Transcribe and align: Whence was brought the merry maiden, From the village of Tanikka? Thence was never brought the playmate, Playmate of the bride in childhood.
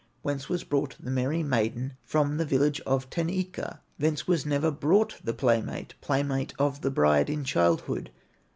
Whence 0.23 0.49
was 0.49 0.63
brought 0.63 0.95
the 0.99 1.11
merry 1.11 1.43
maiden, 1.43 1.93
From 2.03 2.37
the 2.37 2.43
village 2.43 2.81
of 2.87 3.11
Tanikka? 3.11 3.81
Thence 3.99 4.27
was 4.27 4.47
never 4.47 4.71
brought 4.71 5.19
the 5.23 5.31
playmate, 5.31 5.93
Playmate 6.01 6.55
of 6.57 6.81
the 6.81 6.89
bride 6.89 7.29
in 7.29 7.43
childhood. 7.43 8.09